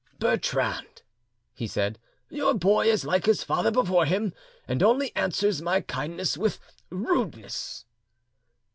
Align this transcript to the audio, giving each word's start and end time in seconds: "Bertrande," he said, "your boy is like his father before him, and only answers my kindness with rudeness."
"Bertrande," 0.17 1.03
he 1.53 1.67
said, 1.67 1.99
"your 2.27 2.55
boy 2.55 2.87
is 2.87 3.05
like 3.05 3.27
his 3.27 3.43
father 3.43 3.69
before 3.69 4.07
him, 4.07 4.33
and 4.67 4.81
only 4.81 5.15
answers 5.15 5.61
my 5.61 5.79
kindness 5.81 6.35
with 6.39 6.57
rudeness." 6.89 7.85